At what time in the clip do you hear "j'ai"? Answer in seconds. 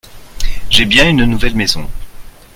0.71-0.85